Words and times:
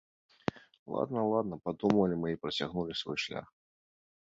Ладна-ладна, 0.93 1.55
падумалі 1.69 2.15
мы, 2.23 2.27
і 2.35 2.41
працягнулі 2.47 2.93
свой 3.05 3.17
шлях. 3.27 3.47